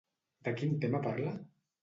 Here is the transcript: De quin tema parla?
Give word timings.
De 0.47 0.53
quin 0.61 0.73
tema 0.87 1.03
parla? 1.05 1.35